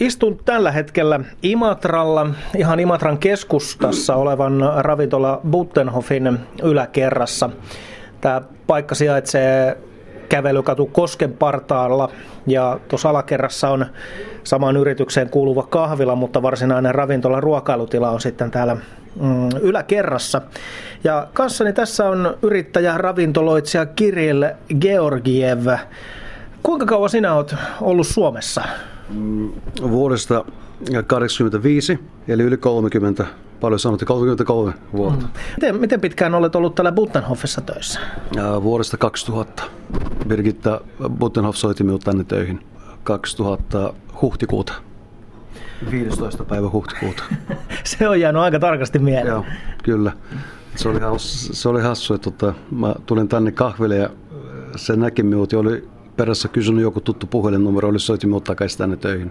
[0.00, 7.50] istun tällä hetkellä Imatralla, ihan Imatran keskustassa olevan ravintola Buttenhofin yläkerrassa.
[8.20, 9.78] Tämä paikka sijaitsee
[10.28, 12.08] kävelykatu Kosken partaalla
[12.46, 13.86] ja tuossa alakerrassa on
[14.44, 18.74] samaan yritykseen kuuluva kahvila, mutta varsinainen ravintola ruokailutila on sitten täällä
[19.20, 20.42] mm, yläkerrassa.
[21.04, 24.44] Ja kanssani tässä on yrittäjä ravintoloitsija Kirill
[24.80, 25.66] Georgiev.
[26.62, 28.62] Kuinka kauan sinä olet ollut Suomessa?
[29.14, 29.52] Mm,
[29.82, 30.44] vuodesta
[31.06, 33.26] 85, eli yli 30,
[33.60, 35.26] paljon sanottu, 33 vuotta.
[35.26, 35.32] Mm.
[35.56, 38.00] Miten, miten pitkään olet ollut täällä Buttenhoffissa töissä?
[38.62, 39.62] Vuodesta 2000.
[40.28, 40.80] Birgitta
[41.18, 42.60] Buttenhoff soitti minut tänne töihin
[43.04, 44.72] 2000 huhtikuuta.
[45.90, 46.44] 15.
[46.44, 47.22] päivä huhtikuuta.
[47.84, 49.26] se on jäänyt aika tarkasti mieleen.
[49.26, 49.44] Joo,
[49.82, 50.12] kyllä.
[50.76, 54.10] Se oli, hassu, se oli hassu, että tota, mä tulin tänne kahville ja
[54.76, 55.88] se näki minut ja oli
[56.20, 59.30] perässä kysynyt joku tuttu puhelinnumero, oli soitti minut takaisin tänne töihin.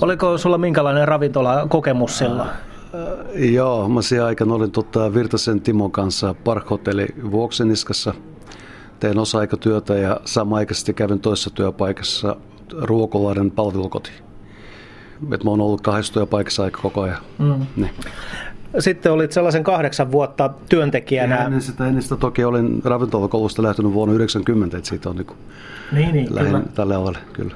[0.00, 2.48] Oliko sulla minkälainen ravintola-kokemus silloin?
[2.48, 8.14] Äh, joo, mä siihen aikana olin tota, Virtasen Timon kanssa Parkhotelli Vuokseniskassa.
[9.00, 12.36] Tein osa-aikatyötä ja samaaikaisesti kävin toisessa työpaikassa
[12.82, 14.10] Ruokolahden palvelukoti.
[15.32, 17.18] Et mä oon ollut kahdessa työpaikassa aika koko ajan.
[17.38, 17.66] Mm.
[17.76, 17.90] Niin.
[18.78, 21.36] Sitten olit sellaisen kahdeksan vuotta työntekijänä.
[21.36, 25.26] Ja ennen sitä, ennen sitä toki olin ravintolakoulusta lähtenyt vuonna 90, että siitä on niin,
[25.92, 27.54] niin, niin lähin tälle alalle, kyllä.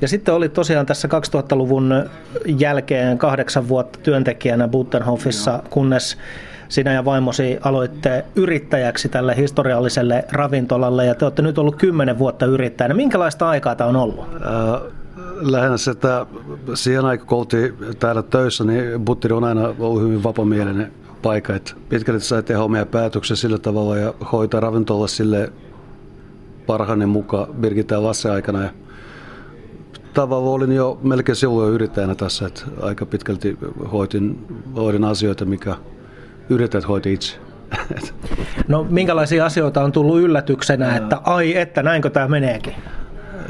[0.00, 1.94] Ja sitten oli tosiaan tässä 2000-luvun
[2.46, 6.18] jälkeen kahdeksan vuotta työntekijänä Buttenhofissa, kunnes
[6.68, 12.46] sinä ja vaimosi aloitte yrittäjäksi tälle historialliselle ravintolalle ja te olette nyt ollut kymmenen vuotta
[12.46, 12.94] yrittäjänä.
[12.94, 14.20] Minkälaista aikaa tämä on ollut?
[14.34, 14.99] Äh,
[15.40, 16.26] lähinnä se, että
[16.74, 21.54] siihen aikaan kun oltiin täällä töissä, niin Butteri on aina ollut hyvin vapamielinen paikka.
[21.54, 25.52] Että pitkälti sai tehdä omia päätöksiä sillä tavalla ja hoitaa ravintola sille
[26.66, 28.62] parhainen mukaan Birgitta Lasse aikana.
[28.62, 28.70] Ja
[30.14, 33.58] tavalla olin jo melkein silloin yrittäjänä tässä, että aika pitkälti
[33.92, 35.76] hoitin, hoidin asioita, mikä
[36.48, 37.36] yrittäjät hoiti itse.
[38.68, 42.74] No minkälaisia asioita on tullut yllätyksenä, että ai että näinkö tämä meneekin?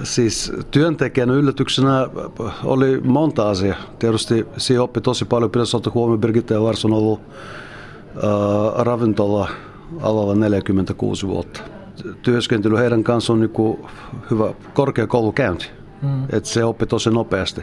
[0.02, 2.08] Siis työntekijän yllätyksenä
[2.64, 3.76] oli monta asiaa.
[3.98, 5.50] Tietysti siinä oppi tosi paljon.
[5.50, 9.48] Pitäisi ottaa huomioon, Birgitta ja Lars on ollut äh, ravintola
[10.00, 11.60] alalla 46 vuotta.
[12.22, 13.78] Työskentely heidän kanssaan on niin
[14.30, 15.66] hyvä korkeakoulukäynti.
[16.02, 16.24] Mm.
[16.32, 17.62] Et se oppi tosi nopeasti.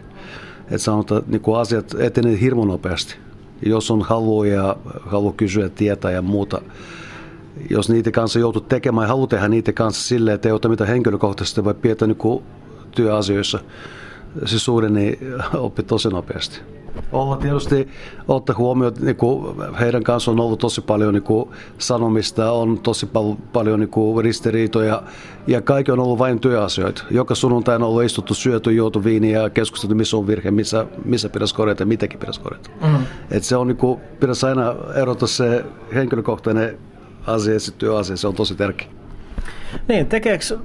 [0.71, 3.15] Et sanotaan, että niin asiat etenee hirmu nopeasti.
[3.65, 6.61] Jos on halu ja halu kysyä tietää ja muuta,
[7.69, 10.89] jos niitä kanssa joutuu tekemään ja haluaa tehdä niitä kanssa silleen, että ei ota mitään
[10.89, 12.43] henkilökohtaisesti, vai pidetään niin
[12.91, 13.59] työasioissa,
[14.45, 15.19] se suuri niin
[15.53, 16.61] oppi tosi nopeasti.
[17.11, 17.87] Olla tietysti
[18.27, 19.17] ottaa huomioon, että niin
[19.79, 24.23] heidän kanssa on ollut tosi paljon niin kuin, sanomista, on tosi pal- paljon niin kuin,
[24.23, 25.03] ristiriitoja
[25.47, 27.03] ja kaikki on ollut vain työasioita.
[27.11, 31.29] Joka sunnuntaina on ollut istuttu, syöty, juotu viiniä ja keskusteltu, missä on virhe, missä, missä
[31.29, 32.69] pitäisi korjata ja mitäkin pitäisi korjata.
[32.81, 32.97] Mm.
[33.31, 36.77] Et se on, niin kuin, pitäisi aina erota se henkilökohtainen
[37.27, 38.87] asia se työasia, se on tosi tärkeä.
[39.87, 40.57] Niin, tekeekö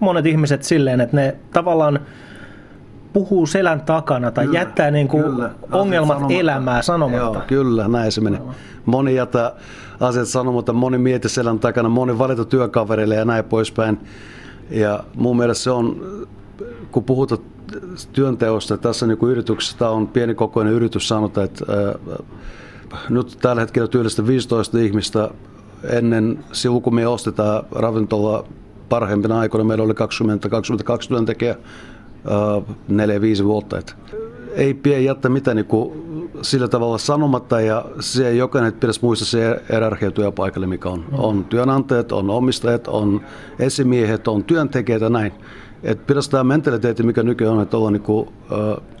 [0.00, 2.00] monet ihmiset silleen, että ne tavallaan
[3.12, 6.40] puhuu selän takana tai kyllä, jättää niin kuin kyllä, ongelmat sanomatta.
[6.40, 7.38] elämää sanomatta.
[7.38, 8.40] Joo, kyllä, näin se menee.
[8.86, 9.52] Moni jättää
[10.00, 13.98] asiat sanomatta, moni mieti selän takana, moni valita työkavereille ja näin poispäin.
[14.70, 16.06] Ja mun mielestä se on,
[16.92, 17.40] kun puhutaan
[18.12, 21.64] työnteosta, tässä niin kuin yrityksessä, on pienikokoinen yritys sanota, että
[23.08, 25.30] nyt tällä hetkellä työllistä 15 ihmistä.
[25.90, 28.44] Ennen silloin, kun me ostetaan ravintola
[28.88, 31.56] parhaimpina aikoina, meillä oli 20-22 työntekijää
[32.88, 33.78] neljä 4-5 vuotta.
[33.78, 33.96] Et
[34.54, 36.08] ei pidä jättää mitään niin kuin
[36.42, 41.04] sillä tavalla sanomatta ja se jokainen pitäisi muistaa se erarkia työpaikalle, mikä on.
[41.12, 43.20] On työnantajat, on omistajat, on
[43.58, 45.32] esimiehet, on työntekijät ja näin.
[45.82, 48.97] Et pitäisi tämä mentaliteetti, mikä nykyään on, että ollaan niin kuin, äh,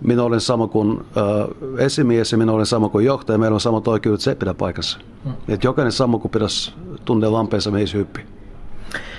[0.00, 3.88] minä olen sama kuin äh, esimies ja minä olen sama kuin johtaja, meillä on samat
[3.88, 4.98] oikeudet, se pitää paikassa.
[5.24, 5.32] Mm.
[5.48, 6.72] Et jokainen sama kuin pitäisi
[7.04, 8.20] tuntea lampeensa meissä hyppi.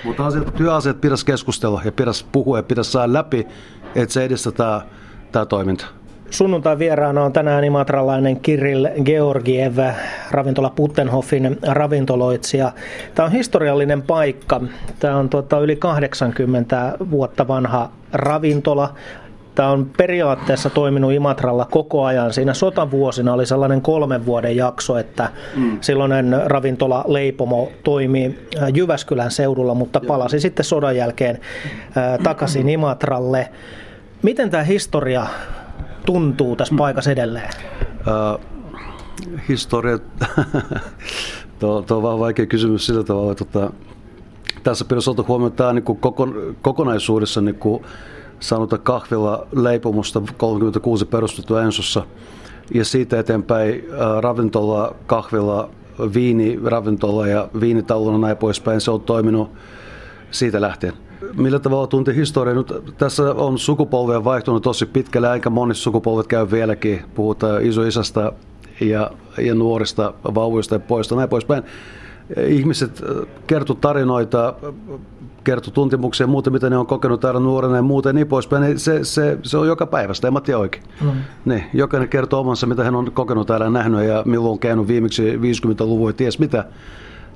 [0.04, 3.48] Mutta asiat, työasiat pitäisi keskustella ja pitäisi puhua ja pitäisi saada läpi,
[3.96, 4.82] että se edistää tämä,
[5.32, 5.86] tämä toiminta.
[6.30, 9.78] Sunnuntai vieraana on tänään imatralainen Kirill Georgiev,
[10.32, 12.72] ravintola Puttenhoffin ravintoloitsija.
[13.16, 14.62] Tämä on historiallinen paikka.
[15.00, 18.94] Tämä on tuota, yli 80 vuotta vanha ravintola.
[19.56, 22.34] Tämä on periaatteessa toiminut Imatralla koko ajan.
[22.34, 25.78] Siinä sotavuosina oli sellainen kolmen vuoden jakso, että mm.
[25.82, 31.40] silloinen ravintola Leipomo toimi äh, Jyväskylän seudulla, mutta palasi sitten sodan jälkeen
[31.98, 33.50] äh, takaisin Imatralle.
[34.24, 35.28] Miten tämä historia
[36.06, 37.50] tuntuu tässä paikassa edelleen?
[37.92, 38.42] Uh,
[39.50, 40.00] historia,
[41.60, 43.74] tuo, tuo on vähän vaikea kysymys sillä tavalla, että tota,
[44.64, 47.86] tässä pitäisi ottaa huomioon, että tämä niin kokon, kokonaisuudessa niin kuin,
[48.40, 52.04] saanutta kahvilla leipumusta 36 perustettu Ensossa.
[52.74, 53.84] Ja siitä eteenpäin
[54.22, 55.70] ravintola, kahvilla,
[56.14, 58.82] viini, ravintola ja viinitallona näin poispäin.
[58.82, 59.52] Se on toiminut
[60.32, 60.94] siitä lähtien.
[61.38, 62.56] Millä tavalla tunti historiaa?
[62.56, 67.02] Nyt tässä on sukupolvia vaihtunut tosi pitkälle, aika monissa sukupolvet käy vieläkin.
[67.16, 68.32] Puhutaan isoisästä
[68.82, 71.64] ja, ja nuorista vauvoista ja poista näin poispäin.
[72.48, 73.04] Ihmiset
[73.48, 74.54] kertovat tarinoita,
[75.44, 78.64] kertoo tuntemuksia ja muuta, mitä ne on kokenut täällä nuorena ja muuta ja niin poispäin.
[78.64, 80.84] Niin se, se, se on joka päivästä, en mä tiedä oikein.
[81.02, 81.12] Mm.
[81.46, 84.88] Niin, jokainen kertoo omansa, mitä hän on kokenut täällä ja nähnyt ja milloin on käynyt
[84.88, 86.66] viimeksi 50-luvulla ja ties mitä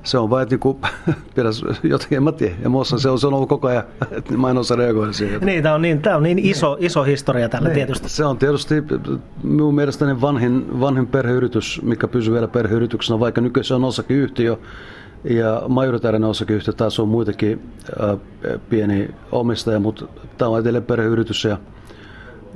[0.04, 0.80] se on vain, että niinku,
[1.34, 2.54] pitäisi jotenkin, en mä tiedä.
[2.62, 5.40] Ja muussa se on, se on ollut koko ajan, että mä en osaa reagoida siihen.
[5.40, 6.86] Niin, tämä on niin, tämä on niin iso, niin.
[6.86, 7.74] iso historia tällä niin.
[7.74, 8.08] tietysti.
[8.08, 8.74] Se on tietysti
[9.42, 14.56] minun mielestäni vanhin, vanhin perheyritys, mikä pysyy vielä perheyrityksenä, vaikka nykyään se on osakeyhtiö.
[15.24, 17.62] Ja majoritaarinen osakeyhtiö taas on muitakin
[18.02, 18.18] äh,
[18.68, 20.04] pieni omistaja, mutta
[20.38, 21.44] tämä on edelleen perheyritys.
[21.44, 21.58] Ja,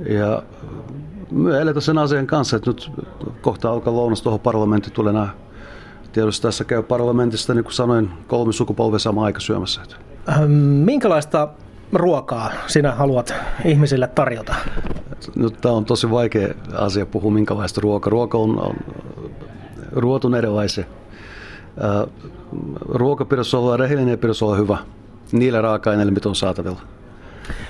[0.09, 0.43] ja
[1.31, 2.91] me eletään sen asian kanssa, että nyt
[3.41, 5.29] kohta alkaa lounas tuohon parlamentti tulee nämä
[6.15, 9.81] Tietysti tässä käy parlamentista, niin kuin sanoin, kolme sukupolvea sama aika syömässä.
[10.29, 11.47] Ähm, minkälaista
[11.93, 13.33] ruokaa sinä haluat
[13.65, 14.55] ihmisille tarjota?
[15.35, 18.09] Nyt tämä on tosi vaikea asia puhua, minkälaista ruokaa.
[18.09, 18.75] Ruoka on, on
[19.91, 20.85] ruotun erilaisia.
[21.83, 22.13] Äh,
[22.79, 24.77] ruoka pitäisi olla rehellinen ja pitäisi olla hyvä
[25.31, 26.81] niillä raaka-aineilla, mitä on saatavilla.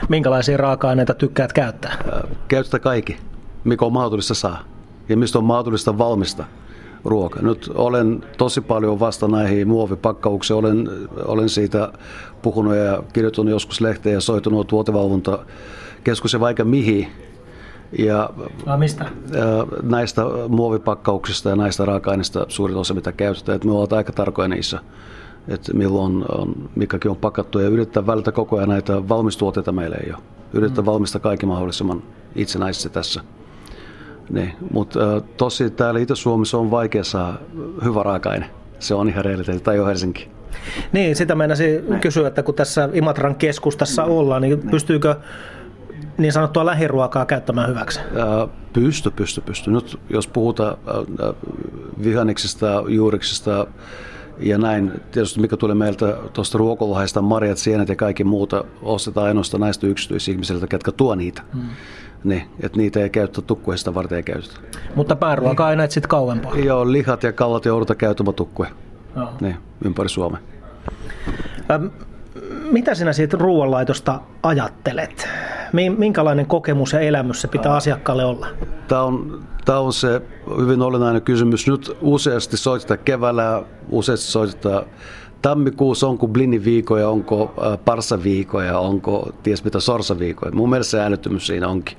[0.09, 1.91] Minkälaisia raaka-aineita tykkäät käyttää?
[1.91, 3.17] Äh, käyttää kaikki,
[3.63, 4.59] mikä on mahdollista saa
[5.09, 6.45] ja mistä on mahdollista valmista
[7.05, 7.41] ruoka.
[7.41, 10.57] Nyt olen tosi paljon vasta näihin muovipakkauksiin.
[10.57, 10.89] Olen,
[11.25, 11.93] olen siitä
[12.41, 15.39] puhunut ja kirjoittanut joskus lehteen ja soitunut tuotevalvonta
[16.03, 17.07] keskus ja vaikka mihin.
[17.99, 18.29] Ja,
[18.65, 19.05] no, mistä?
[19.83, 23.55] näistä muovipakkauksista ja näistä raaka-aineista suurin osa, mitä käytetään.
[23.55, 24.79] Että me ollaan aika tarkoja niissä,
[25.47, 30.11] että milloin on, mikäkin on pakattu ja yrittää välttää koko ajan näitä valmistuotteita meillä ei
[30.11, 30.23] ole.
[30.53, 30.85] Yrittää mm.
[30.85, 32.03] valmistaa kaikki mahdollisimman
[32.35, 33.21] itsenäisesti tässä.
[34.29, 37.37] Niin, mutta tosi täällä Itä-Suomessa on vaikea saa
[37.83, 38.49] hyvä raaka-aine.
[38.79, 40.29] Se on ihan realiteetti, tai jo Helsinki.
[40.91, 45.15] Niin, sitä meinasin kysyä, että kun tässä Imatran keskustassa ollaan, niin pystyykö
[46.17, 47.99] niin sanottua lähiruokaa käyttämään hyväksi?
[48.73, 49.71] Pysty, pysty, pysty.
[49.71, 50.77] Nyt jos puhutaan
[52.03, 53.67] vihanneksista, juuriksista
[54.39, 59.61] ja näin, tietysti mikä tulee meiltä tuosta ruokolahesta, marjat, sienet ja kaikki muuta, ostetaan ainoastaan
[59.61, 61.41] näistä yksityisihmisiltä, ketkä tuo niitä.
[61.53, 61.69] Hmm
[62.25, 64.53] niin, että niitä ei käytetä tukkuista varten ei käytetä.
[64.95, 66.57] Mutta pääruoka aina sitten kauempaa.
[66.57, 68.69] Joo, lihat ja kallat joudutaan käyttämään tukkuja.
[69.41, 69.55] Niin,
[69.85, 70.39] ympäri Suomea.
[71.71, 71.85] Ähm,
[72.71, 75.27] mitä sinä siitä ruoanlaitosta ajattelet?
[75.97, 78.47] Minkälainen kokemus ja elämys se pitää asiakkaalle olla?
[78.87, 80.21] Tämä on, tämä on se
[80.57, 81.67] hyvin olennainen kysymys.
[81.67, 84.83] Nyt useasti soitetaan keväällä, useasti soitetaan
[85.41, 87.53] tammikuussa, onko bliniviikoja, onko
[87.85, 90.51] parsaviikoja, onko ties mitä sorsaviikoja.
[90.51, 91.97] Mun mielestä se äänettömyys siinä onkin.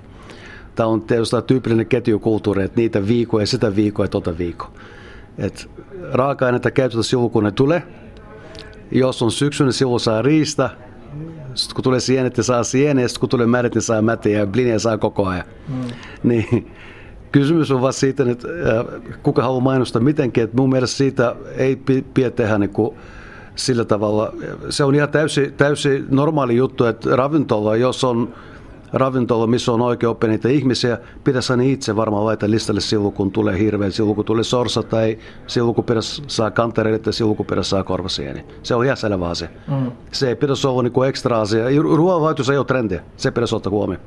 [0.77, 4.71] Tämä on tietysti tyypillinen ketjukulttuuri, että niitä viikoja, sitä viikoa ja tota viikkoa.
[5.39, 5.71] Et
[6.13, 7.83] raaka-aineita käytetään silloin, kun ne tulee.
[8.91, 10.71] Jos on syksy, niin silloin saa riistä.
[11.55, 13.05] Sitten kun tulee sienet, niin saa sieniä.
[13.05, 15.45] Ja sitten kun tulee mädet, niin saa mätiä ja blinia saa koko ajan.
[15.69, 15.75] Mm.
[16.23, 16.73] Niin,
[17.33, 18.49] kysymys on vaan siitä, että
[19.23, 20.45] kuka haluaa mainostaa mitenkin.
[20.45, 21.77] Että mun mielestä siitä ei
[22.15, 22.97] pidä tehdä niin kuin
[23.55, 24.33] sillä tavalla.
[24.71, 28.35] Se on ihan täysin, täysi normaali juttu, että ravintola, jos on
[28.99, 33.33] ravintola, missä on oikein oppi niitä ihmisiä, pitäisi ne itse varmaan laittaa listalle silloin, kun
[33.33, 37.47] tulee hirveä, silloin kun tulee sorsa tai silloin, kun pitäisi saa kantereita tai silloin, kun
[37.47, 38.45] pitäisi saa korvasieni.
[38.63, 39.49] Se on ihan selvä asia.
[39.69, 39.93] Mm.
[40.13, 41.65] Se ei pitäisi olla niin ekstra asia.
[41.83, 44.03] Ruoanlaitos ei ole trendiä, se pitäisi ottaa huomioon.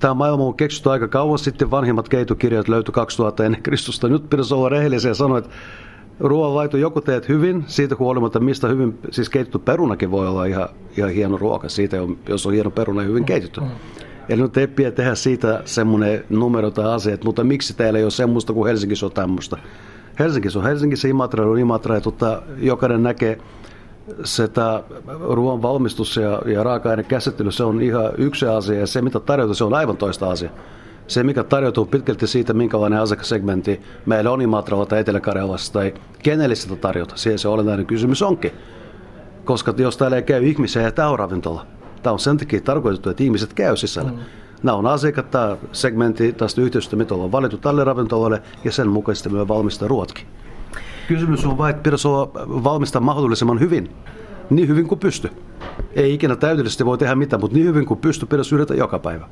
[0.00, 4.08] Tämä maailma on keksitty aika kauan sitten, vanhimmat keitokirjat löytyi 2000 ennen Kristusta.
[4.08, 5.50] Nyt pitäisi olla rehellisiä ja sanoa, että
[6.20, 11.10] ruoanlaito joko teet hyvin, siitä huolimatta mistä hyvin, siis keitetty perunakin voi olla ihan, ihan
[11.10, 11.96] hieno ruoka, siitä
[12.28, 13.60] jos on hieno peruna ja hyvin keitetty.
[13.60, 13.66] Mm.
[14.28, 18.10] Eli nyt ei pidä tehdä siitä semmoinen numero tai asia, mutta miksi teillä ei ole
[18.10, 19.56] semmoista kuin Helsingissä on tämmöistä.
[20.18, 23.38] Helsingissä on Helsingissä, Imatra on Imatra ja tota, jokainen näkee
[24.24, 24.82] sitä
[25.20, 29.54] ruoan valmistus ja, ja raaka-aine käsittely, se on ihan yksi asia ja se mitä tarjota,
[29.54, 30.50] se on aivan toista asia
[31.08, 36.76] se, mikä tarjoutuu pitkälti siitä, minkälainen asiakassegmentti meillä on Imatralla tai Etelä-Karjalassa tai kenelle sitä
[36.76, 37.16] tarjota.
[37.16, 38.52] Siihen se olennainen kysymys onkin.
[39.44, 41.66] Koska jos täällä ei käy ihmisiä, ja tämä on ravintola.
[42.02, 44.10] Tämä on sen takia tarkoitettu, että ihmiset käy sisällä.
[44.10, 44.18] Mm.
[44.62, 49.28] Nämä on asiakkaat, tämä segmentti tästä yhteistyöstä, mitä on valittu tälle ravintolalle, ja sen mukaisesti
[49.28, 50.26] myös valmistaa ruotkin.
[51.08, 52.30] Kysymys on vain, että pitäisi olla
[52.64, 53.90] valmistaa mahdollisimman hyvin.
[54.50, 55.30] Niin hyvin kuin pysty.
[55.92, 59.28] Ei ikinä täydellisesti voi tehdä mitään, mutta niin hyvin kuin pysty pitäisi yrittää joka päivä.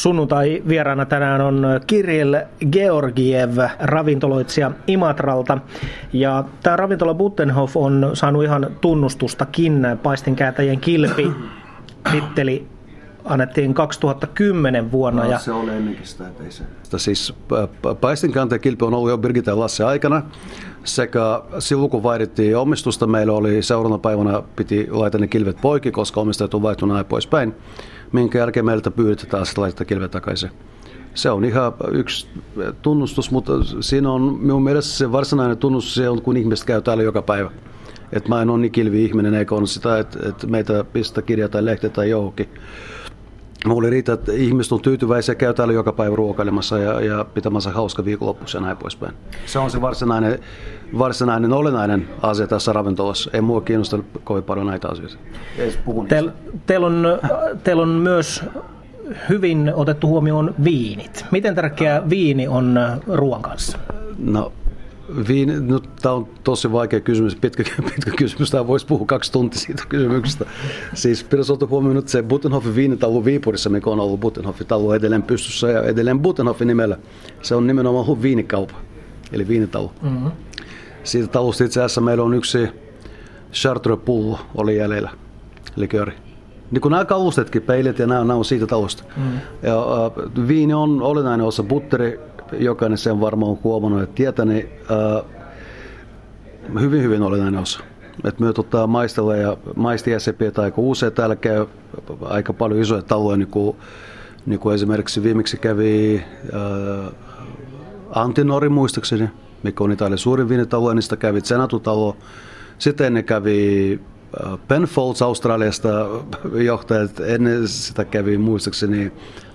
[0.00, 2.34] Sunnuntai vieraana tänään on Kirill
[2.72, 5.58] Georgiev, ravintoloitsija Imatralta.
[6.12, 11.30] Ja tämä ravintola Buttenhof on saanut ihan tunnustustakin paistinkääntäjien kilpi
[12.12, 12.66] titteli
[13.24, 15.24] annettiin 2010 vuonna.
[15.24, 15.38] No, ja...
[15.38, 16.64] Se oli ennenkin sitä, että ei se.
[16.96, 17.34] Siis
[18.60, 20.22] kilpi on ollut jo Birgitta ja Lasse aikana.
[20.84, 26.20] Sekä silloin kun vaihdettiin omistusta, meillä oli seuraavana päivänä piti laittaa ne kilvet poikki, koska
[26.20, 27.54] omistajat on vaihtunut näin poispäin.
[28.12, 30.50] Minkä jälkeen meiltä pyydetään sitten laittaa kilvet takaisin.
[31.14, 32.28] Se on ihan yksi
[32.82, 37.02] tunnustus, mutta siinä on minun mielestä se varsinainen tunnustus, se on kun ihmiset käy täällä
[37.02, 37.50] joka päivä.
[38.12, 41.48] Et mä en ole niin kilvi ihminen, eikä ole sitä, että, että meitä pistää kirja
[41.48, 42.48] tai lehti tai johonkin.
[43.66, 48.04] Mulla riitä, että ihmiset on tyytyväisiä, käy täällä joka päivä ruokailemassa ja, ja pitämässä hauska
[48.04, 49.14] viikonloppuksi ja näin poispäin.
[49.46, 50.38] Se on se varsinainen,
[50.98, 53.30] varsinainen olennainen asia tässä ravintolassa.
[53.32, 55.16] Ei mua kiinnosta kovin paljon näitä asioita.
[56.08, 56.32] Teillä
[56.66, 57.06] teil on,
[57.64, 58.44] teil on myös
[59.28, 61.24] hyvin otettu huomioon viinit.
[61.30, 63.78] Miten tärkeä viini on ruoan kanssa?
[64.18, 64.52] No
[65.28, 67.64] Viini, no, tämä on tosi vaikea kysymys, pitkä,
[67.94, 70.44] pitkä kysymys, tämä voisi puhua kaksi tuntia siitä kysymyksestä.
[70.94, 75.22] Siis pitäisi ottaa huomioon nyt se Buttenhoffin viinitalo Viipurissa, mikä on ollut Buttenhoffin talo edelleen
[75.22, 76.98] pystyssä ja edelleen Buttenhoffin nimellä.
[77.42, 78.74] Se on nimenomaan viinikaupa,
[79.32, 79.92] eli viinitalo.
[80.02, 80.30] Mm-hmm.
[81.04, 82.68] Siitä talosta itse asiassa meillä on yksi
[83.52, 85.10] Chartres-pullo oli jäljellä,
[85.76, 86.12] likööri.
[86.70, 89.04] Niin kuin nämä kalustetkin, peilit ja nämä, nämä on siitä talosta.
[89.16, 89.22] Mm.
[89.62, 92.20] Ja, äh, viini on olennainen osa butteri,
[92.58, 95.24] jokainen sen varmaan on huomannut ja tietää, niin äh,
[96.80, 97.80] hyvin hyvin olennainen osa.
[98.24, 101.66] Et me tota, maistella ja maistiäsepiä aika usein täällä käy
[102.24, 103.76] aika paljon isoja taloja, niin kuin,
[104.46, 106.22] niin kuin esimerkiksi viimeksi kävi
[106.54, 107.12] äh,
[108.10, 109.28] Antinori muistaakseni,
[109.62, 112.16] mikä on Italian suurin viinitalo, niin sitä kävi Senatutalo.
[112.78, 114.00] Sitten ne kävi
[114.68, 115.88] Penfolds Australiasta
[116.54, 119.12] johtajat, ennen sitä kävi muistaakseni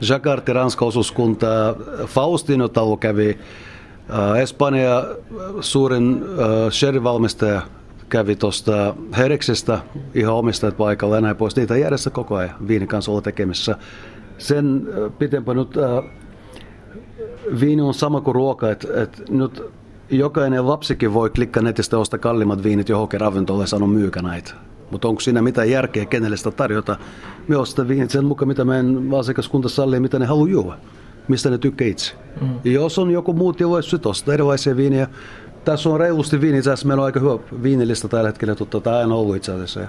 [0.10, 3.38] Jakarta Ranska osuuskunta, Faustino Talo kävi,
[4.10, 5.06] äh, Espanja
[5.62, 7.62] suurin äh, sherry-valmistaja
[8.10, 9.80] kävi tuosta Hereksestä
[10.14, 11.56] ihan omistajat paikalla ja näin pois.
[11.56, 13.78] Niitä järjessä koko ajan viinin kanssa olla tekemisissä.
[14.38, 14.88] Sen
[15.20, 15.70] pitempään nyt
[17.60, 19.64] viini on sama kuin ruoka, että, että nyt
[20.10, 24.54] jokainen lapsikin voi klikkaa netistä ostaa kalliimmat viinit johonkin ravintolaan ja sanoa myykä näitä.
[24.92, 26.98] Mutta onko siinä mitään järkeä, kenelle sitä tarjota?
[27.48, 30.78] Me ostaa viinit sen mukaan, mitä meidän asiakaskunta sallii, mitä ne haluaa juoda.
[31.28, 32.14] Mistä ne tykkää itse.
[32.42, 32.50] Mm.
[32.64, 35.08] Jos on joku ja voisi sitten ostaa erilaisia viiniä.
[35.66, 38.98] Tässä on reilusti viini, itse asiassa meillä on aika hyvä viinilista tällä hetkellä, mutta tämä
[38.98, 39.80] on ollut itse asiassa.
[39.80, 39.88] Ja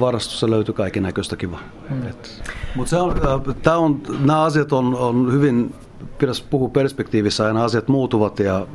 [0.00, 1.60] varastossa löytyy kaiken näköistä kivaa.
[1.90, 2.02] Mm.
[2.74, 3.20] Mutta on,
[3.66, 5.74] äh, on, nämä asiat on, on hyvin,
[6.18, 8.66] pitäisi puhua perspektiivissä, aina asiat muuttuvat ja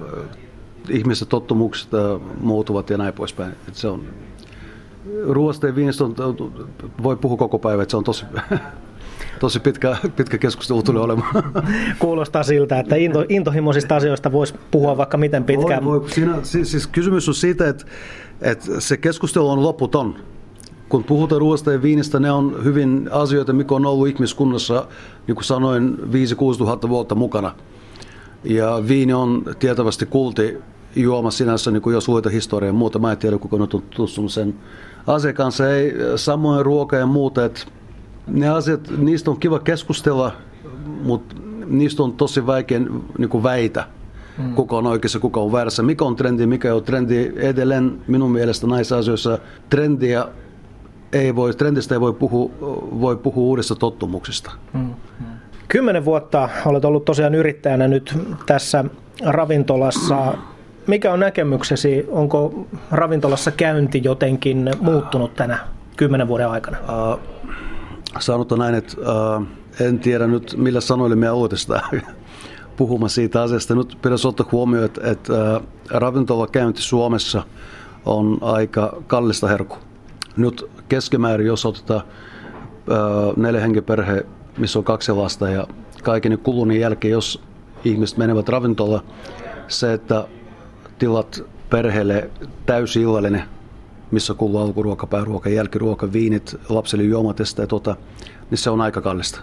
[0.90, 1.90] ihmiset tottumukset
[2.42, 3.52] muuttuvat ja näin poispäin.
[3.68, 4.04] Et se on
[5.28, 6.16] ruoasta ja viinistä on,
[7.04, 8.26] voi puhua koko päivä, että se on tosi,
[9.40, 11.54] tosi pitkä, pitkä keskustelu tulee olemaan.
[12.00, 15.86] Kuulostaa siltä, että into, intohimoisista asioista voisi puhua vaikka miten pitkään.
[15.86, 16.10] Voi, voi.
[16.10, 17.86] Siinä, siis, siis kysymys on siitä, että,
[18.42, 20.16] että se keskustelu on loputon.
[20.90, 24.88] Kun puhutaan ruoasta ja viinistä, ne on hyvin asioita, mikä on ollut ihmiskunnassa,
[25.28, 25.98] niin kuin sanoin,
[26.54, 27.52] 5-6 tuhatta vuotta mukana.
[28.44, 30.58] Ja viini on tietävästi kulti
[30.96, 33.00] juoma sinänsä, niin kuin jos luita historiaa ja muuta.
[33.00, 34.56] Mä en tiedä, kuka on tutustunut sen
[35.08, 35.70] asian kanssa.
[35.70, 37.46] Ei, samoin ruoka ja muuta.
[37.46, 37.62] Että
[38.28, 40.32] ne asiat, niistä on kiva keskustella,
[41.04, 41.36] mutta
[41.66, 42.80] niistä on tosi vaikea
[43.18, 43.88] niin kuin väitä.
[44.38, 44.56] Mm.
[44.56, 47.32] Kuka on oikeassa, kuka on väärässä, mikä on trendi, mikä on trendi.
[47.36, 50.26] Edelleen minun mielestä näissä asioissa trendiä
[51.14, 52.52] ei voi, trendistä ei voi puhua,
[53.02, 54.52] voi puhua uudesta tottumuksista.
[54.74, 54.90] Mm.
[55.68, 58.86] Kymmenen vuotta olet ollut tosiaan yrittäjänä nyt tässä
[59.26, 60.34] ravintolassa
[60.88, 65.60] mikä on näkemyksesi, onko ravintolassa käynti jotenkin muuttunut tänä
[65.98, 66.78] kymmenen vuoden aikana?
[66.80, 67.20] Uh,
[68.20, 69.48] sanotaan näin, että uh,
[69.80, 72.02] en tiedä nyt millä sanoilla me aloitetaan
[72.78, 73.76] puhumaan siitä asiasta.
[73.76, 77.44] Nyt pitäisi ottaa huomioon, että, että uh, ravintolakäynti Suomessa
[78.06, 79.78] on aika kallista herku.
[80.38, 84.26] Nyt keskimäärin, jos otetaan uh, neljä hengen perhe,
[84.58, 85.68] missä on kaksi lasta ja
[86.04, 87.42] kaiken kulunnin jälkeen, jos
[87.86, 89.04] ihmiset menevät ravintolaan,
[89.68, 90.28] se, että
[91.00, 92.30] tilat perheelle
[92.66, 93.44] täysi illallinen,
[94.12, 97.96] missä kuuluu alkuruoka, pääruoka, jälkiruoka, viinit, lapsille juomatesta ja tota,
[98.50, 99.42] niin se on aika kallista.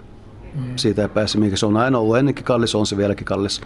[0.54, 0.76] Mm.
[0.76, 3.60] Siitä ei pääse mikä Se on aina ollut ennenkin kallis, on se vieläkin kallis.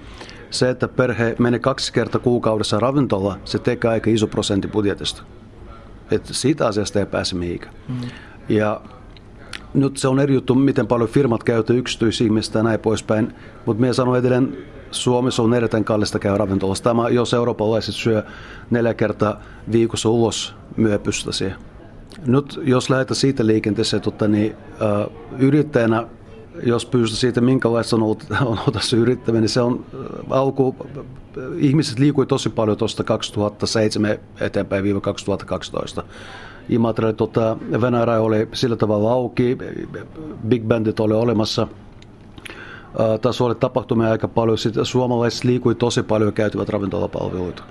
[0.51, 5.23] Se, että perhe menee kaksi kertaa kuukaudessa ravintola, se tekee aika iso prosentti budjetista.
[6.11, 7.75] Et siitä asiasta ei pääse mihinkään.
[7.89, 8.09] Mm.
[8.49, 8.81] Ja
[9.75, 13.35] nyt se on eri juttu, miten paljon firmat käyttävät yksityisihmistä ja näin poispäin,
[13.67, 14.59] mutta minä sanon edelleen
[14.91, 16.85] Suomessa on erittäin kallista käydä ravintolassa.
[16.85, 18.23] Tämä, jos eurooppalaiset syö
[18.71, 19.41] neljä kertaa
[19.73, 21.53] viikossa ulos myöpystäsi.
[22.27, 25.07] Nyt jos lähdetään siitä liikenteeseen, tota, niin äh,
[25.39, 26.07] yrittäjänä,
[26.63, 29.85] jos pystyy siitä, minkälaista on ollut, on ollut tässä yrittäminen, niin se on
[30.31, 30.77] alku,
[31.57, 36.05] ihmiset liikui tosi paljon tuosta 2007 eteenpäin viiva 2012.
[36.69, 39.59] Imatra, tota, Venäjä oli sillä tavalla auki,
[40.49, 41.69] big bandit oli olemassa.
[43.21, 44.59] Tässä oli tapahtumia aika paljon.
[44.59, 47.63] Sitten suomalaiset liikui tosi paljon käytivät ravintolapalveluita.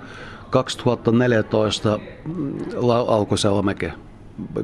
[0.50, 1.98] 2014
[3.06, 3.48] alkoi se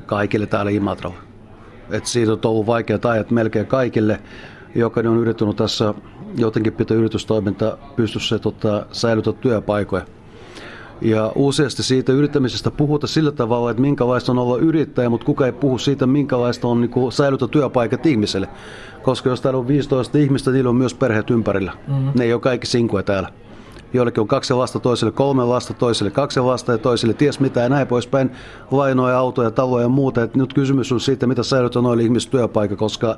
[0.06, 1.18] kaikille täällä Imatralla.
[1.90, 4.20] Et siitä on ollut vaikeat ajat melkein kaikille.
[4.74, 5.94] Jokainen on yrittänyt tässä
[6.36, 10.04] jotenkin pitää yritystoiminta pystyssä tota, säilyttää työpaikoja.
[11.04, 15.52] Ja useasti siitä yrittämisestä puhuta sillä tavalla, että minkälaista on olla yrittäjä, mutta kuka ei
[15.52, 18.48] puhu siitä, minkälaista on niin säilytä työpaikat ihmiselle.
[19.02, 21.72] Koska jos täällä on 15 ihmistä, niillä on myös perheet ympärillä.
[21.88, 22.10] Mm-hmm.
[22.14, 23.28] Ne ei ole kaikki sinkuja täällä.
[23.92, 27.68] Joillekin on kaksi lasta, toiselle kolme lasta, toiselle kaksi lasta ja toiselle ties mitä ja
[27.68, 28.30] näin poispäin.
[28.70, 30.22] Lainoja, autoja, taloja ja muuta.
[30.22, 33.16] Et nyt kysymys on siitä, mitä säilytään noille ihmisten työpaikka, koska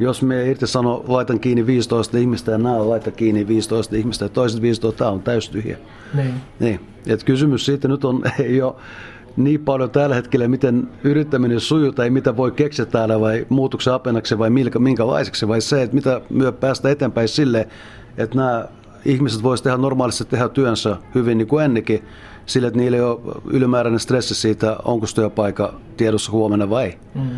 [0.00, 4.28] jos me irti sano, laitan kiinni 15 ihmistä ja nämä laita kiinni 15 ihmistä ja
[4.28, 5.76] toiset 15, tämä on täys tyhjä.
[6.14, 6.34] Niin.
[6.60, 6.80] niin.
[7.06, 8.74] Et kysymys siitä nyt on, ei ole
[9.36, 14.38] niin paljon tällä hetkellä, miten yrittäminen sujuu tai mitä voi keksiä täällä vai muutoksen apenaksi
[14.38, 17.68] vai minkälaiseksi vai se, että mitä myö päästä eteenpäin sille,
[18.16, 18.64] että nämä
[19.04, 22.04] ihmiset voisivat tehdä normaalisti tehdä työnsä hyvin niin kuin ennenkin,
[22.46, 26.98] sillä että niillä ei ole ylimääräinen stressi siitä, onko työpaikka tiedossa huomenna vai.
[27.14, 27.30] Mm.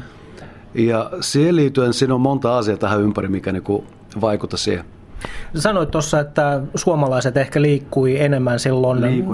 [0.75, 3.85] Ja siihen liittyen siinä on monta asiaa tähän ympäri, mikä niin
[4.21, 4.85] vaikuttaa siihen.
[5.55, 9.25] Sanoit tuossa, että suomalaiset ehkä liikkui enemmän silloin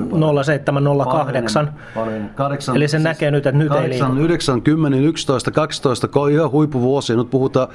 [0.45, 1.75] 0708.
[2.75, 4.25] Eli se näkee nyt, että nyt 8, ei liiku.
[4.25, 7.17] 9, 10, 11, 12, kun ihan huippuvuosia.
[7.17, 7.69] Nyt puhutaan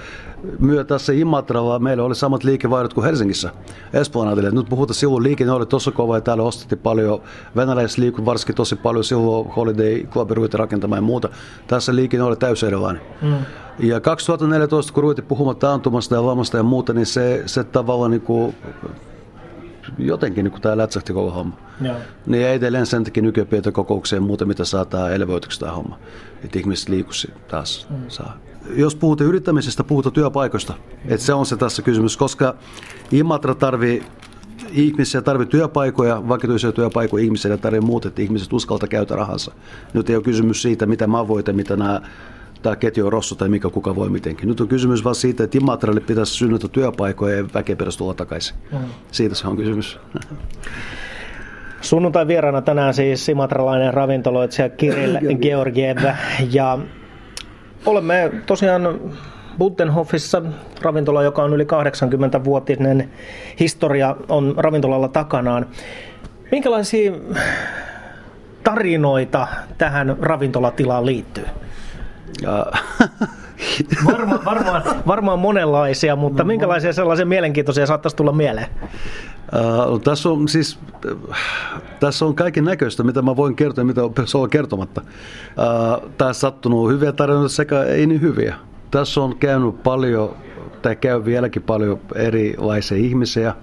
[0.60, 1.79] myö tässä Imatralla.
[1.79, 3.50] Meillä oli samat liikevaihdot kuin Helsingissä
[3.93, 4.51] Esplanadille.
[4.51, 7.22] Nyt puhutaan silloin liikenne oli tosi kova ja täällä ostettiin paljon.
[7.55, 11.29] Venäläiset liikkuivat varsinkin tosi paljon silloin Holiday Club rakentamaan ja muuta.
[11.67, 13.01] Tässä liikenne oli täysin erilainen.
[13.22, 13.36] Mm.
[13.80, 18.22] Ja 2014, kun ruvettiin puhumaan taantumasta ja lamasta ja muuta, niin se, se tavallaan niin
[18.22, 18.56] kuin,
[19.98, 21.58] jotenkin niin tämä lätsähti koko homma.
[21.82, 21.96] Joo.
[22.25, 26.00] Niin edelleen sen takia nykyään kokouksia ja muuta, mitä saattaa elvoituksi tämä homma.
[26.44, 27.96] Että ihmiset liikuisi taas mm.
[28.08, 28.38] saa.
[28.75, 30.74] Jos puhutaan yrittämisestä, puhutaan työpaikoista.
[30.74, 31.13] Mm.
[31.13, 32.56] Että se on se tässä kysymys, koska
[33.12, 34.03] Imatra tarvii
[34.72, 39.52] ihmisiä tarvii työpaikoja, vakituisia työpaikoja ihmisille tarvii muuta, että ihmiset uskalta käytä rahansa.
[39.93, 42.02] Nyt ei ole kysymys siitä, mitä mä voin ja mitä nämä
[42.63, 44.49] tämä ketju on rosso tai mikä kuka voi mitenkin.
[44.49, 48.56] Nyt on kysymys vain siitä, että Imatralle pitäisi synnytä työpaikoja ja väkeä pitäisi tulla takaisin.
[48.71, 48.80] Mm.
[49.12, 49.99] Siitä se on kysymys.
[51.82, 55.97] Sunnuntai vieraana tänään siis imatralainen ravintoloitsija Kirill Georgiev
[56.52, 56.80] ja
[57.86, 58.99] olemme tosiaan
[59.58, 60.41] Buttenhoffissa
[60.82, 63.10] ravintola, joka on yli 80-vuotinen
[63.60, 65.65] historia on ravintolalla takanaan.
[66.52, 67.12] Minkälaisia
[68.63, 69.47] tarinoita
[69.78, 71.45] tähän ravintolatilaan liittyy?
[74.06, 78.67] Varma, varmaan, varmaan monenlaisia, mutta no, minkälaisia sellaisia mielenkiintoisia saattaisi tulla mieleen?
[79.89, 80.80] Uh, tässä on siis
[82.00, 85.02] tässä on kaiken näköistä, mitä mä voin kertoa ja mitä on olla kertomatta.
[85.02, 88.56] Uh, tässä sattunut hyviä tarinoita sekä ei niin hyviä.
[88.91, 90.36] Tässä on käynyt paljon,
[90.82, 93.54] tai käy vieläkin paljon erilaisia ihmisiä.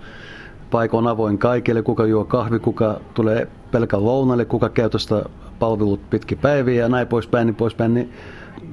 [0.71, 5.25] Paikka on avoin kaikille, kuka juo kahvi, kuka tulee pelkän lounalle, kuka käytöstä
[5.59, 7.95] palvelut pitki päiviä ja näin poispäin, niin poispäin.
[7.95, 8.13] Niin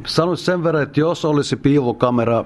[0.05, 2.45] sanoisin sen verran, että jos olisi piilokamera,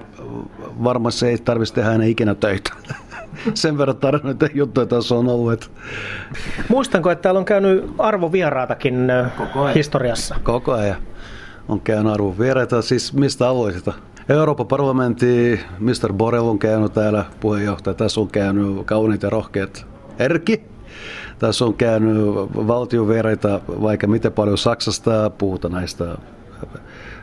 [0.84, 2.72] varmaan se ei tarvitsisi tehdä enää ikinä töitä.
[3.54, 5.52] sen verran tarinoita juttuja tässä on ollut.
[5.52, 5.66] Että...
[6.68, 9.74] Muistanko, että täällä on käynyt arvovieraatakin Koko ajan.
[9.74, 10.34] historiassa?
[10.42, 10.96] Koko ajan
[11.68, 13.92] on käynyt arvovieraita, siis mistä aloisita?
[14.28, 16.12] Euroopan parlamentti, Mr.
[16.12, 19.86] Borrell on käynyt täällä puheenjohtaja, tässä on käynyt kauniit ja rohkeat
[20.18, 20.62] Erki,
[21.38, 22.16] tässä on käynyt
[22.54, 26.16] valtiovieraita vaikka miten paljon Saksasta, puhutaan näistä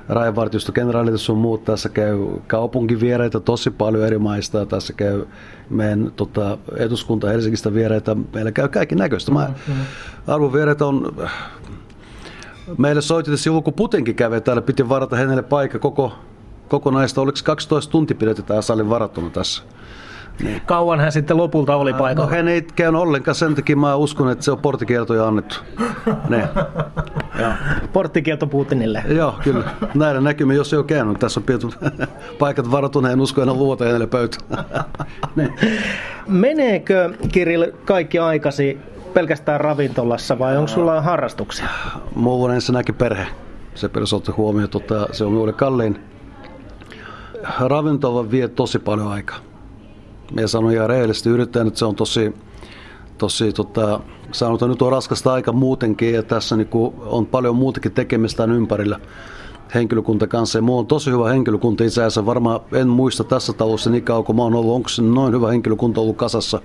[0.10, 1.66] rajavartiostokenraalit sun muut.
[1.66, 2.18] Tässä käy
[2.48, 4.66] kaupunkivieraita tosi paljon eri maista.
[4.66, 5.26] Tässä käy
[5.70, 8.18] meidän tota, eduskunta Helsingistä vieraita.
[8.34, 9.32] Meillä käy kaikki näköistä.
[9.32, 9.76] Mm-hmm.
[10.28, 11.16] Arvovieraita on...
[12.78, 16.14] Meille soitettiin silloin, kun Putinkin kävi täällä, piti varata hänelle paikka koko,
[16.68, 17.22] kokonaista.
[17.22, 19.64] Oliko 12 tuntia pidetään salin varattuna tässä?
[20.44, 20.62] Niin.
[20.66, 22.30] Kauan hän sitten lopulta oli paikalla?
[22.30, 25.56] No hän ei käynyt ollenkaan, sen takia mä uskon, että se on porttikielto jo annettu.
[26.30, 26.50] Ne.
[27.94, 29.04] Porttikielto Putinille.
[29.08, 29.64] Joo, kyllä.
[29.94, 31.20] Näillä näkymin, jos ei ole käynyt.
[31.20, 31.68] Tässä on pidetty
[32.40, 34.66] paikat varatuna, en usko enää luota hänelle pöytään.
[36.28, 38.80] Meneekö Kirill kaikki aikasi
[39.14, 41.66] pelkästään ravintolassa vai onko sulla harrastuksia?
[42.16, 43.28] Mulla on ensinnäkin perhe.
[43.76, 46.00] Se pitäisi ottaa huomioon, että se on minulle kalliin.
[47.60, 49.49] Ravintola vie tosi paljon aikaa
[50.34, 52.34] me sanoin ihan rehellisesti yrittäjän, että se on tosi,
[53.18, 54.00] tosi tota,
[54.32, 56.70] sanotaan nyt on raskasta aika muutenkin ja tässä niin
[57.06, 59.00] on paljon muutakin tekemistä ympärillä
[59.74, 60.58] henkilökunta kanssa.
[60.58, 62.26] Ja mulla on tosi hyvä henkilökunta itse asiassa.
[62.26, 65.50] Varmaan en muista tässä talossa niin kauan kun mä oon ollut, onko se noin hyvä
[65.50, 66.62] henkilökunta ollut kasassa.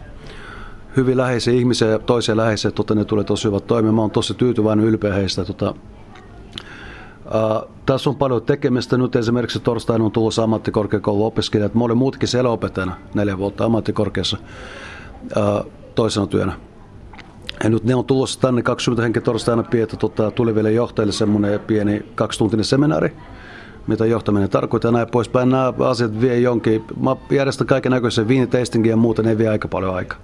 [0.97, 3.93] Hyvin läheisiä ihmisiä ja toisia läheisiä, tota, ne tulee tosi hyvät toimia.
[3.93, 5.45] Mä oon tosi tyytyväinen ylpeä heistä.
[5.45, 5.75] Tota,
[7.27, 8.99] Uh, tässä on paljon tekemistä.
[8.99, 11.75] Nyt esimerkiksi torstaina on tulossa ammattikorkeakouluopiskelijat.
[11.75, 14.39] Mä olin muutkin siellä opettajana neljä vuotta ammattikorkeassa
[15.37, 16.53] uh, toisena työnä.
[17.65, 22.07] Ja nyt ne on tulossa tänne 20 henkeä torstaina piettä tota, tuleville johtajille semmoinen pieni
[22.15, 23.17] kaksituntinen seminaari,
[23.87, 25.49] mitä johtaminen tarkoittaa ja näin poispäin.
[25.49, 29.95] Nämä asiat vie jonkin, mä järjestän kaiken näköisen viiniteistingin ja muuta, ne vie aika paljon
[29.95, 30.19] aikaa.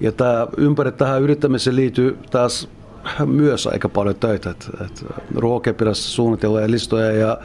[0.00, 2.68] Ja tämä ympäri tähän yrittämiseen liittyy taas
[3.26, 4.50] myös aika paljon töitä.
[4.50, 7.38] Et, et ruokapirassa suunnitellaan listoja ja,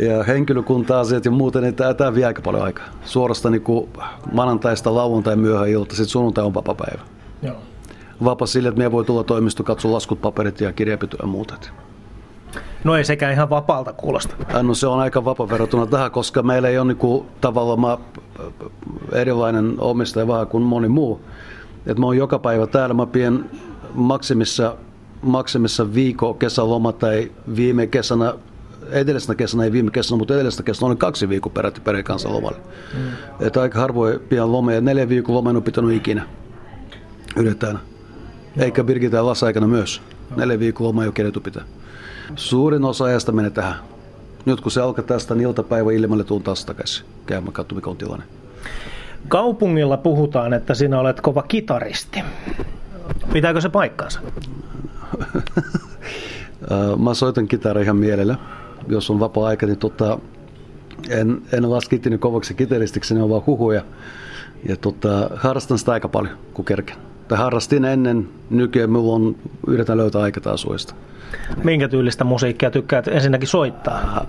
[0.00, 2.86] ja henkilökunta-asiat ja muuta, niin tämä, tämä vie aika paljon aikaa.
[3.04, 3.88] Suorasta niin kuin
[4.32, 7.02] maanantaista lauantai myöhään ilta, sitten sunnuntai on vapaa-päivä.
[7.42, 7.56] Joo.
[8.24, 11.54] Vapa sille, että me voi tulla toimisto katsoa laskut, paperit ja kirjapitoja ja muuta.
[12.84, 14.34] No ei sekään ihan vapaalta kuulosta.
[14.62, 17.98] No se on aika vapaa verrattuna tähän, koska meillä ei ole niin kuin, tavallaan
[19.12, 21.20] erilainen omistaja vähän kuin moni muu.
[21.86, 23.50] Et mä oon joka päivä täällä, mä pien
[23.94, 24.76] maksimissa
[25.26, 28.34] maksimissa viikko kesäloma tai viime kesänä,
[28.90, 32.58] edellisenä kesänä, ei viime kesänä, mutta edellisenä kesänä oli kaksi viikkoa peräti perheen kanssa lomalla.
[32.94, 33.46] Mm.
[33.46, 36.26] Että aika harvoin pian loma ja neljä viikon loma en ole pitänyt ikinä
[37.36, 37.78] yritetään.
[38.56, 40.02] Eikä Birgitta ja Lassa-aikana myös.
[40.36, 41.64] Neljä viikkoa loma ei ole keretty pitää.
[42.36, 43.74] Suurin osa ajasta menee tähän.
[44.44, 47.96] Nyt kun se alkaa tästä, niin iltapäivä ilmalle tuun taas takaisin käymään katsomaan, mikä on
[47.96, 48.24] tilanne.
[49.28, 52.22] Kaupungilla puhutaan, että sinä olet kova kitaristi.
[53.32, 54.20] Pitääkö se paikkaansa?
[56.98, 58.36] Mä soitan kitaraa ihan mielellä.
[58.88, 60.18] Jos on vapaa-aika, niin tota,
[61.10, 63.82] en, en laske itteni kovaksi kitaristiksi, ne on vaan huhuja.
[64.68, 66.96] Ja tota, harrastan sitä aika paljon, kun kerken.
[67.28, 70.94] Tai harrastin ennen, nykyään minulla on, yritän löytää aika taas uudesta.
[71.64, 73.98] Minkä tyylistä musiikkia tykkäät ensinnäkin soittaa?
[73.98, 74.26] Äh,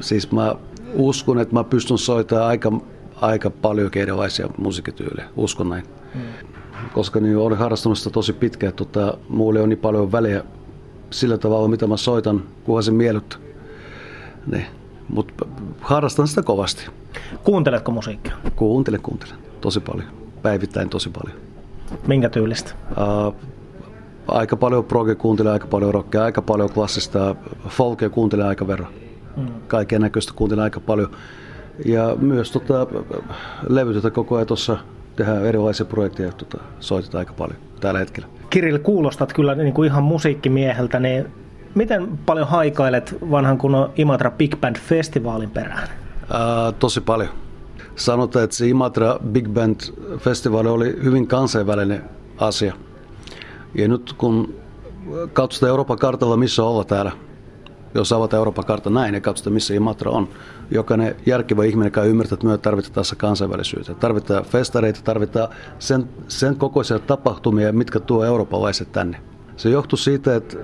[0.00, 0.54] siis mä
[0.94, 2.72] uskon, että mä pystyn soittamaan aika,
[3.20, 5.28] aika paljon erilaisia musiikkityylejä.
[5.36, 5.84] Uskon näin.
[6.14, 6.47] Hmm
[6.92, 8.72] koska niin olen harrastanut sitä tosi pitkään.
[8.72, 10.44] Tota, mulle on niin paljon väliä
[11.10, 13.40] sillä tavalla, mitä mä soitan, kunhan se miellyttää.
[14.46, 14.66] Niin.
[15.08, 15.46] Mutta
[15.80, 16.86] harrastan sitä kovasti.
[17.44, 18.36] Kuunteletko musiikkia?
[18.56, 19.36] Kuuntelen, kuuntelen.
[19.60, 20.08] Tosi paljon.
[20.42, 21.38] Päivittäin tosi paljon.
[22.06, 22.72] Minkä tyylistä?
[22.90, 23.34] Uh,
[24.28, 27.34] aika paljon proge kuuntelee, aika paljon rockia, aika paljon klassista
[27.68, 28.92] folkia kuuntelee aika verran.
[29.36, 29.46] Mm.
[29.68, 31.10] Kaiken näköistä kuuntelee aika paljon.
[31.84, 32.86] Ja myös tota,
[33.68, 34.76] levytytä koko ajan tuossa
[35.18, 38.28] tehdään erilaisia projekteja, tota, soitetaan aika paljon tällä hetkellä.
[38.50, 41.26] Kirill, kuulostat kyllä niin kuin ihan musiikkimieheltä, niin
[41.74, 45.88] miten paljon haikailet vanhan kunnon Imatra Big Band Festivaalin perään?
[46.32, 47.28] Ää, tosi paljon.
[47.96, 49.80] Sanotaan, että se Imatra Big Band
[50.18, 52.04] Festivaali oli hyvin kansainvälinen
[52.38, 52.74] asia.
[53.74, 54.54] Ja nyt kun
[55.32, 57.12] katsotaan Euroopan kartalla, missä olla täällä,
[57.94, 60.28] jos avataan Euroopan kartta näin ja katsotaan, missä Imatra on,
[60.70, 63.94] jokainen järkevä ihminen käy ymmärtää, että me tarvitaan tässä kansainvälisyyttä.
[63.94, 65.48] Tarvitaan festareita, tarvitaan
[65.78, 69.20] sen, sen kokoisia tapahtumia, mitkä tuo eurooppalaiset tänne.
[69.56, 70.56] Se johtuu siitä, että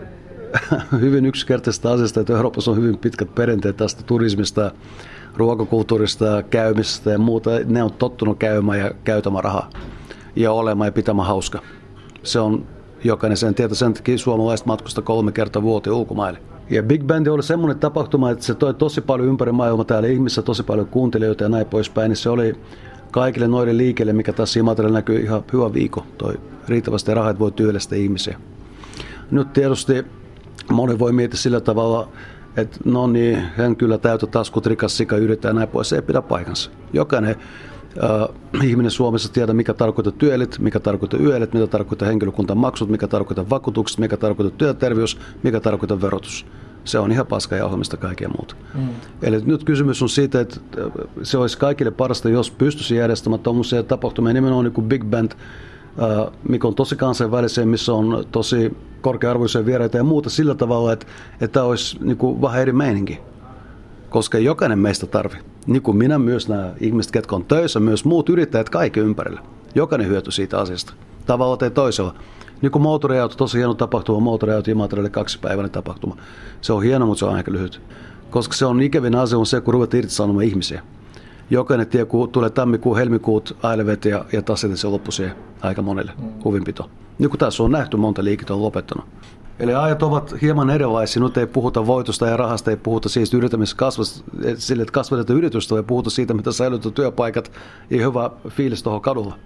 [1.01, 4.71] hyvin yksinkertaisesta asiasta, että Euroopassa on hyvin pitkät perinteet tästä turismista,
[5.37, 7.51] ruokakulttuurista, käymisestä ja muuta.
[7.67, 9.71] Ne on tottunut käymään ja käytämään rahaa
[10.37, 11.63] ja olemaan ja pitämään hauska.
[12.23, 12.67] Se on
[13.05, 16.54] jokainen sen tietää, sen takia suomalaiset matkusta kolme kertaa vuoteen ulkomaille.
[16.70, 20.42] Ja Big Band oli semmoinen tapahtuma, että se toi tosi paljon ympäri maailmaa täällä ihmisissä,
[20.42, 22.09] tosi paljon kuuntelijoita ja näin poispäin.
[22.09, 22.57] Niin se oli
[23.11, 26.07] kaikille noille liikkeelle, mikä tässä Imatralla näkyy ihan hyvä viikko.
[26.18, 26.35] Toi
[26.68, 28.38] riittävästi rahat voi työllistää ihmisiä.
[29.31, 30.05] Nyt tietysti
[30.72, 32.09] moni voi miettiä sillä tavalla,
[32.57, 35.88] että no niin, hän kyllä täytä taskut, rikas sika yrittää näin pois.
[35.88, 36.70] Se ei pidä paikansa.
[36.92, 37.37] Jokainen
[38.03, 43.07] äh, ihminen Suomessa tietää, mikä tarkoittaa työelit, mikä tarkoittaa yöelit, mitä tarkoittaa henkilökuntan maksut, mikä
[43.07, 46.47] tarkoittaa vakuutukset, mikä tarkoittaa työterveys, mikä tarkoittaa verotus.
[46.85, 48.55] Se on ihan paska ja ohjelmista kaikkea muuta.
[48.75, 48.89] Mm.
[49.23, 50.61] Eli nyt kysymys on siitä, että
[51.23, 56.33] se olisi kaikille parasta, jos pystyisi järjestämään tuommoisia tapahtumia, nimenomaan niin kuin Big Band, äh,
[56.49, 61.07] mikä on tosi kansainvälisiä, missä on tosi korkea-arvoisia vieraita ja muuta sillä tavalla, että,
[61.41, 63.21] että olisi niin kuin vähän eri meininki
[64.15, 65.41] koska jokainen meistä tarvii.
[65.66, 69.40] Niin kuin minä myös nämä ihmiset, ketkä on töissä, myös muut yrittäjät kaikki ympärillä.
[69.74, 70.92] Jokainen hyöty siitä asiasta,
[71.27, 72.14] tavalla tai toisella.
[72.62, 76.16] Niin kuin moottoriauto, tosi hieno tapahtuma, moottoriauto Imatralle kaksipäiväinen tapahtuma.
[76.61, 77.81] Se on hieno, mutta se on aika lyhyt.
[78.31, 80.83] Koska se on ikävin asia on se, kun ruvet irtisanomaan ihmisiä.
[81.50, 86.12] Jokainen tie, kun tulee tammikuun, helmikuut, ailevet ja, ja taas se loppu siihen aika monelle
[86.18, 86.29] mm.
[86.44, 86.90] huvinpito.
[87.18, 89.07] Niin kuin tässä on nähty, monta liikettä on lopettanut.
[89.59, 91.23] Eli ajat ovat hieman erilaisia.
[91.23, 93.85] Nyt ei puhuta voitosta ja rahasta, ei puhuta siis yrittämisestä
[94.59, 97.53] sille, että kasvatetaan yritystä, vaan puhuta siitä, mitä säilytetään työpaikat
[97.90, 99.38] ja hyvä fiilis tuohon kadulla.